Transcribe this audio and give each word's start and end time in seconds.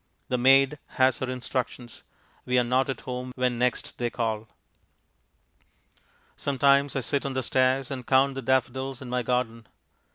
The 0.29 0.37
maid 0.39 0.79
has 0.97 1.19
her 1.19 1.29
instructions; 1.29 2.01
we 2.43 2.57
are 2.57 2.63
not 2.63 2.89
at 2.89 3.01
home 3.01 3.31
when 3.35 3.59
next 3.59 3.99
they 3.99 4.09
call. 4.09 4.47
Sometimes 6.35 6.95
I 6.95 7.01
sit 7.01 7.23
on 7.23 7.35
the 7.35 7.43
stairs 7.43 7.91
and 7.91 8.03
count 8.07 8.33
the 8.33 8.41
daffodils 8.41 9.03
in 9.03 9.09
my 9.09 9.21
garden. 9.21 9.67